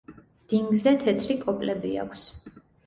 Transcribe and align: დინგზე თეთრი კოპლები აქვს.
დინგზე 0.53 0.95
თეთრი 1.05 1.39
კოპლები 1.47 1.95
აქვს. 2.07 2.27